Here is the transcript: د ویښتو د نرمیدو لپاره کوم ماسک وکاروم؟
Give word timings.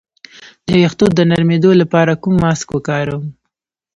د 0.65 0.67
ویښتو 0.79 1.05
د 1.17 1.19
نرمیدو 1.31 1.71
لپاره 1.81 2.19
کوم 2.21 2.35
ماسک 2.43 2.67
وکاروم؟ 2.71 3.23